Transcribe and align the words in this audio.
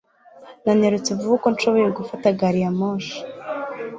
Nanyarutse 0.63 1.09
vuba 1.19 1.33
uko 1.37 1.47
nshoboye 1.53 1.87
gufata 1.99 2.27
gari 2.39 2.59
ya 2.63 2.71
moshi 2.79 3.17